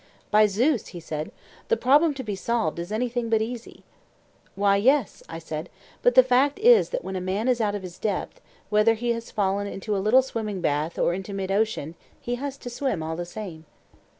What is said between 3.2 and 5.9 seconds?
but easy. Why yes, I said,